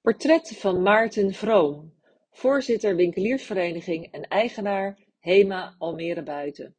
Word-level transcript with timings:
Portret 0.00 0.56
van 0.56 0.82
Maarten 0.82 1.32
Vroom, 1.32 1.94
voorzitter 2.30 2.96
winkeliersvereniging 2.96 4.12
en 4.12 4.22
eigenaar 4.22 4.98
HEMA 5.18 5.74
Almere 5.78 6.22
Buiten. 6.22 6.76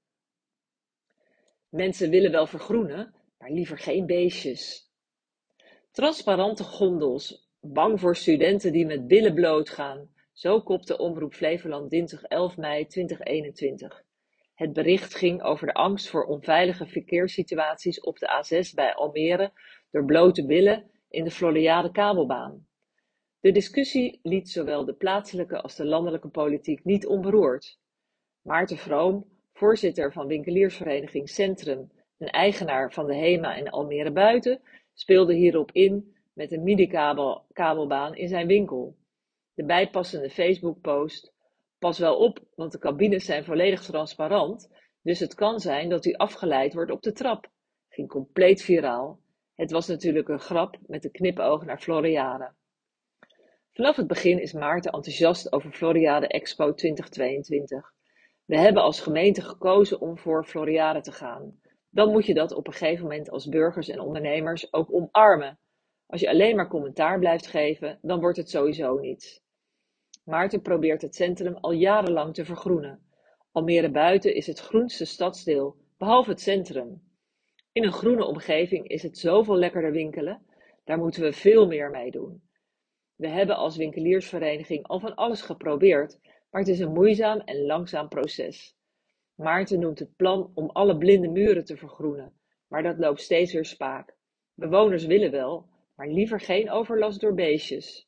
Mensen 1.70 2.10
willen 2.10 2.32
wel 2.32 2.48
vergroenen, 2.48 3.16
maar 3.38 3.52
liever 3.52 3.78
geen 3.78 4.06
beestjes. 4.06 4.92
Transparante 5.92 6.64
gondels, 6.64 7.50
bang 7.60 8.00
voor 8.00 8.16
studenten 8.16 8.72
die 8.72 8.86
met 8.86 9.08
billen 9.08 9.34
bloot 9.34 9.70
gaan. 9.70 10.10
Zo 10.34 10.62
kopte 10.62 10.98
Omroep 10.98 11.34
Flevoland 11.34 11.90
dinsdag 11.90 12.24
11 12.24 12.58
mei 12.58 12.88
2021. 12.88 14.04
Het 14.54 14.74
bericht 14.74 15.16
ging 15.16 15.44
over 15.44 15.68
de 15.68 15.74
angst 15.74 16.10
voor 16.10 16.26
onveilige 16.26 16.86
verkeerssituaties 16.86 18.00
op 18.00 18.20
de 18.20 18.28
A6 18.28 18.74
bij 18.74 18.94
Almere 18.94 19.52
door 19.92 20.06
blote 20.06 20.46
billen 20.46 20.92
in 21.10 21.24
de 21.24 21.32
Floriade 21.32 21.92
kabelbaan. 21.92 22.68
De 23.40 23.52
discussie 23.52 24.20
liet 24.24 24.50
zowel 24.50 24.86
de 24.86 24.94
plaatselijke 24.94 25.62
als 25.62 25.76
de 25.76 25.86
landelijke 25.86 26.28
politiek 26.28 26.84
niet 26.84 27.08
onberoerd. 27.08 27.80
Maarten 28.42 28.78
Vroom, 28.78 29.26
voorzitter 29.54 30.14
van 30.14 30.28
winkeliersvereniging 30.28 31.30
Centrum 31.30 31.92
en 32.18 32.28
eigenaar 32.28 32.94
van 32.94 33.06
de 33.06 33.16
HEMA 33.16 33.56
in 33.56 33.70
Almere 33.70 34.12
Buiten, 34.12 34.62
speelde 34.94 35.34
hierop 35.34 35.72
in 35.72 36.16
met 36.34 36.52
een 36.52 36.64
midi-kabelbaan 36.64 38.16
in 38.16 38.28
zijn 38.28 38.48
winkel. 38.48 38.98
De 39.54 39.66
bijpassende 39.66 40.30
Facebook-post 40.30 41.34
Pas 41.80 42.00
wel 42.00 42.18
op, 42.18 42.40
want 42.56 42.72
de 42.72 42.80
cabines 42.80 43.26
zijn 43.26 43.44
volledig 43.44 43.82
transparant, 43.82 44.70
dus 45.02 45.20
het 45.20 45.34
kan 45.34 45.60
zijn 45.60 45.90
dat 45.90 46.06
u 46.06 46.14
afgeleid 46.14 46.74
wordt 46.74 46.92
op 46.92 47.02
de 47.02 47.12
trap. 47.12 47.52
Ging 47.90 48.10
compleet 48.10 48.62
viraal. 48.62 49.20
Het 49.56 49.72
was 49.72 49.88
natuurlijk 49.88 50.28
een 50.28 50.40
grap 50.40 50.78
met 50.88 51.04
een 51.06 51.12
knipoog 51.12 51.66
naar 51.66 51.80
Floriade. 51.80 52.52
Vanaf 53.80 53.96
het 53.96 54.08
begin 54.08 54.42
is 54.42 54.54
Maarten 54.54 54.92
enthousiast 54.92 55.54
over 55.54 55.72
Floriade 55.72 56.28
Expo 56.28 56.74
2022. 56.74 57.94
We 58.46 58.58
hebben 58.58 58.84
als 58.84 59.00
gemeente 59.00 59.42
gekozen 59.42 60.02
om 60.02 60.18
voor 60.18 60.46
Floriade 60.46 61.02
te 61.02 61.12
gaan. 61.12 61.60
Dan 61.90 62.12
moet 62.12 62.26
je 62.26 62.34
dat 62.34 62.52
op 62.52 62.68
een 62.68 62.74
gegeven 62.74 63.04
moment 63.04 63.30
als 63.30 63.48
burgers 63.48 63.90
en 63.90 64.00
ondernemers 64.00 64.74
ook 64.74 64.94
omarmen. 64.94 65.60
Als 66.06 66.22
je 66.22 66.30
alleen 66.30 66.56
maar 66.56 66.68
commentaar 66.68 67.20
blijft 67.20 67.48
geven, 67.48 68.00
dan 68.02 68.20
wordt 68.20 68.38
het 68.38 68.50
sowieso 68.50 68.98
niets. 68.98 69.42
Maarten 70.24 70.62
probeert 70.62 71.02
het 71.02 71.16
centrum 71.16 71.56
al 71.56 71.72
jarenlang 71.72 72.34
te 72.34 72.46
vergroenen. 72.46 73.00
Almere 73.52 73.92
Buiten 73.92 74.36
is 74.36 74.48
het 74.48 74.60
groenste 74.60 75.06
stadsdeel, 75.06 75.76
behalve 75.98 76.30
het 76.30 76.42
centrum. 76.42 77.02
In 77.72 77.84
een 77.84 77.94
groene 77.94 78.26
omgeving 78.26 78.88
is 78.88 79.04
het 79.04 79.18
zoveel 79.18 79.56
lekkerder 79.56 79.92
winkelen. 79.92 80.42
Daar 80.84 80.98
moeten 80.98 81.22
we 81.22 81.34
veel 81.34 81.68
meer 81.68 81.90
mee 81.90 82.12
doen. 82.12 82.48
We 83.20 83.28
hebben 83.28 83.56
als 83.56 83.78
winkeliersvereniging 83.78 84.88
al 84.88 85.00
van 85.00 85.16
alles 85.16 85.42
geprobeerd, 85.42 86.20
maar 86.50 86.62
het 86.62 86.70
is 86.70 86.80
een 86.80 86.94
moeizaam 86.94 87.40
en 87.40 87.66
langzaam 87.66 88.08
proces. 88.08 88.76
Maarten 89.36 89.80
noemt 89.80 90.00
het 90.00 90.16
plan 90.16 90.52
om 90.54 90.70
alle 90.70 90.98
blinde 90.98 91.28
muren 91.28 91.66
te 91.66 91.78
vergroenen, 91.78 92.34
maar 92.68 92.84
dat 92.84 92.98
loopt 92.98 93.22
steeds 93.22 93.54
weer 93.54 93.66
spaak. 93.66 94.16
Bewoners 94.54 95.06
willen 95.06 95.32
wel, 95.32 95.66
maar 95.96 96.08
liever 96.08 96.40
geen 96.40 96.70
overlast 96.70 97.22
door 97.22 97.34
beestjes. 97.34 98.08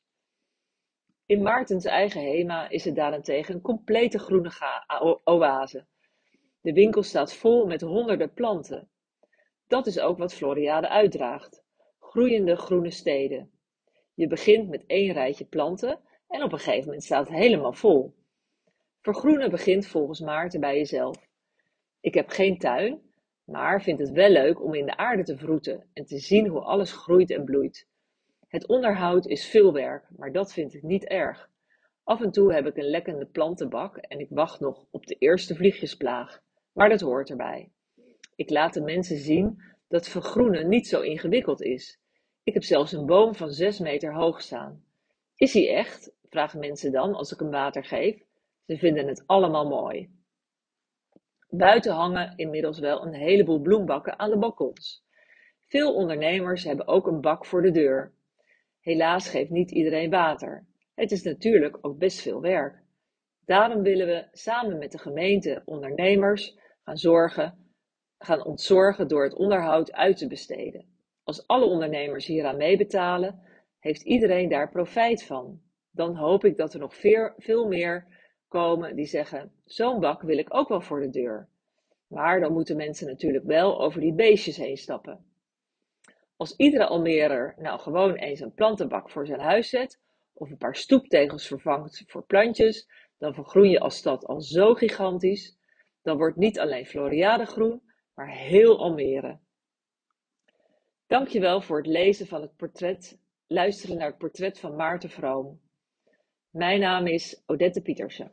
In 1.25 1.41
Maartens 1.41 1.85
eigen 1.85 2.21
HEMA 2.21 2.69
is 2.69 2.85
het 2.85 2.95
daarentegen 2.95 3.55
een 3.55 3.61
complete 3.61 4.19
groene 4.19 4.51
oase. 5.23 5.85
De 6.61 6.73
winkel 6.73 7.03
staat 7.03 7.33
vol 7.33 7.65
met 7.65 7.81
honderden 7.81 8.33
planten. 8.33 8.89
Dat 9.67 9.87
is 9.87 9.99
ook 9.99 10.17
wat 10.17 10.33
Floriade 10.33 10.89
uitdraagt: 10.89 11.63
groeiende 11.99 12.55
groene 12.55 12.91
steden. 12.91 13.51
Je 14.21 14.27
begint 14.27 14.69
met 14.69 14.83
één 14.85 15.13
rijtje 15.13 15.45
planten 15.45 15.99
en 16.27 16.43
op 16.43 16.51
een 16.51 16.59
gegeven 16.59 16.85
moment 16.85 17.03
staat 17.03 17.27
het 17.27 17.37
helemaal 17.37 17.73
vol. 17.73 18.13
Vergroenen 18.99 19.49
begint 19.49 19.87
volgens 19.87 20.19
Maarten 20.19 20.59
bij 20.59 20.77
jezelf. 20.77 21.27
Ik 21.99 22.13
heb 22.13 22.29
geen 22.29 22.57
tuin, 22.57 23.01
maar 23.43 23.81
vind 23.81 23.99
het 23.99 24.11
wel 24.11 24.29
leuk 24.29 24.63
om 24.63 24.73
in 24.73 24.85
de 24.85 24.97
aarde 24.97 25.23
te 25.23 25.37
vroeten 25.37 25.85
en 25.93 26.05
te 26.05 26.17
zien 26.17 26.47
hoe 26.47 26.59
alles 26.59 26.91
groeit 26.91 27.31
en 27.31 27.43
bloeit. 27.43 27.87
Het 28.47 28.67
onderhoud 28.67 29.25
is 29.25 29.47
veel 29.47 29.73
werk, 29.73 30.07
maar 30.17 30.31
dat 30.31 30.53
vind 30.53 30.73
ik 30.73 30.83
niet 30.83 31.05
erg. 31.05 31.49
Af 32.03 32.21
en 32.21 32.31
toe 32.31 32.53
heb 32.53 32.65
ik 32.65 32.77
een 32.77 32.89
lekkende 32.89 33.25
plantenbak 33.25 33.97
en 33.97 34.19
ik 34.19 34.29
wacht 34.29 34.59
nog 34.59 34.85
op 34.91 35.05
de 35.05 35.15
eerste 35.15 35.55
vliegjesplaag, 35.55 36.41
maar 36.73 36.89
dat 36.89 37.01
hoort 37.01 37.29
erbij. 37.29 37.71
Ik 38.35 38.49
laat 38.49 38.73
de 38.73 38.81
mensen 38.81 39.17
zien 39.17 39.61
dat 39.87 40.07
vergroenen 40.07 40.67
niet 40.67 40.87
zo 40.87 41.01
ingewikkeld 41.01 41.61
is. 41.61 42.00
Ik 42.43 42.53
heb 42.53 42.63
zelfs 42.63 42.91
een 42.91 43.05
boom 43.05 43.35
van 43.35 43.51
zes 43.51 43.79
meter 43.79 44.13
hoog 44.13 44.41
staan. 44.41 44.83
Is 45.35 45.53
hij 45.53 45.75
echt? 45.75 46.13
vragen 46.29 46.59
mensen 46.59 46.91
dan 46.91 47.13
als 47.13 47.31
ik 47.31 47.39
hem 47.39 47.49
water 47.49 47.83
geef. 47.83 48.23
Ze 48.65 48.77
vinden 48.77 49.07
het 49.07 49.23
allemaal 49.25 49.67
mooi. 49.67 50.09
Buiten 51.49 51.93
hangen 51.93 52.33
inmiddels 52.35 52.79
wel 52.79 53.05
een 53.05 53.13
heleboel 53.13 53.61
bloembakken 53.61 54.19
aan 54.19 54.29
de 54.29 54.37
balkons. 54.37 55.03
Veel 55.67 55.95
ondernemers 55.95 56.63
hebben 56.63 56.87
ook 56.87 57.07
een 57.07 57.21
bak 57.21 57.45
voor 57.45 57.61
de 57.61 57.71
deur. 57.71 58.13
Helaas 58.79 59.29
geeft 59.29 59.49
niet 59.49 59.71
iedereen 59.71 60.09
water. 60.09 60.67
Het 60.95 61.11
is 61.11 61.23
natuurlijk 61.23 61.77
ook 61.81 61.97
best 61.97 62.21
veel 62.21 62.41
werk. 62.41 62.83
Daarom 63.45 63.81
willen 63.81 64.07
we 64.07 64.27
samen 64.31 64.77
met 64.77 64.91
de 64.91 64.97
gemeente 64.97 65.61
ondernemers 65.65 66.57
gaan 66.83 66.97
zorgen, 66.97 67.73
gaan 68.17 68.45
ontzorgen 68.45 69.07
door 69.07 69.23
het 69.23 69.33
onderhoud 69.33 69.91
uit 69.91 70.17
te 70.17 70.27
besteden. 70.27 70.91
Als 71.23 71.47
alle 71.47 71.65
ondernemers 71.65 72.25
hieraan 72.25 72.57
meebetalen, 72.57 73.41
heeft 73.79 74.01
iedereen 74.01 74.49
daar 74.49 74.69
profijt 74.69 75.23
van. 75.23 75.61
Dan 75.91 76.15
hoop 76.15 76.45
ik 76.45 76.57
dat 76.57 76.73
er 76.73 76.79
nog 76.79 76.95
veel 77.37 77.67
meer 77.67 78.07
komen 78.47 78.95
die 78.95 79.05
zeggen: 79.05 79.51
Zo'n 79.65 79.99
bak 79.99 80.21
wil 80.21 80.37
ik 80.37 80.53
ook 80.53 80.67
wel 80.67 80.81
voor 80.81 80.99
de 80.99 81.09
deur. 81.09 81.49
Maar 82.07 82.39
dan 82.39 82.53
moeten 82.53 82.75
mensen 82.75 83.07
natuurlijk 83.07 83.45
wel 83.45 83.81
over 83.81 84.01
die 84.01 84.13
beestjes 84.13 84.57
heen 84.57 84.77
stappen. 84.77 85.25
Als 86.37 86.55
iedere 86.55 86.85
Almerer 86.85 87.55
nou 87.57 87.79
gewoon 87.79 88.15
eens 88.15 88.39
een 88.39 88.53
plantenbak 88.53 89.09
voor 89.09 89.25
zijn 89.25 89.39
huis 89.39 89.69
zet, 89.69 89.99
of 90.33 90.49
een 90.49 90.57
paar 90.57 90.75
stoeptegels 90.75 91.47
vervangt 91.47 92.03
voor 92.07 92.25
plantjes, 92.25 92.89
dan 93.17 93.33
vergroen 93.33 93.69
je 93.69 93.79
als 93.79 93.97
stad 93.97 94.25
al 94.25 94.41
zo 94.41 94.73
gigantisch. 94.73 95.57
Dan 96.01 96.17
wordt 96.17 96.37
niet 96.37 96.59
alleen 96.59 96.85
Floriade 96.85 97.45
groen, 97.45 97.81
maar 98.13 98.29
heel 98.29 98.79
Almere. 98.79 99.39
Dankjewel 101.11 101.61
voor 101.61 101.77
het 101.77 101.87
lezen 101.87 102.27
van 102.27 102.41
het 102.41 102.55
portret, 102.55 103.17
luisteren 103.47 103.97
naar 103.97 104.07
het 104.07 104.17
portret 104.17 104.59
van 104.59 104.75
Maarten 104.75 105.09
Vroom. 105.09 105.61
Mijn 106.49 106.79
naam 106.79 107.07
is 107.07 107.43
Odette 107.45 107.81
Pietersen. 107.81 108.31